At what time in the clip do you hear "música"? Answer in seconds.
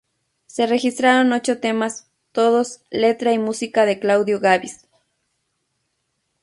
3.37-3.85